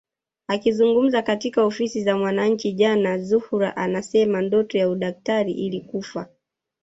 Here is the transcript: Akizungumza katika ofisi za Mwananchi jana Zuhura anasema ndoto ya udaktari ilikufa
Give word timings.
Akizungumza 0.47 1.21
katika 1.21 1.63
ofisi 1.65 2.03
za 2.03 2.17
Mwananchi 2.17 2.71
jana 2.73 3.17
Zuhura 3.17 3.77
anasema 3.77 4.41
ndoto 4.41 4.77
ya 4.77 4.89
udaktari 4.89 5.51
ilikufa 5.53 6.29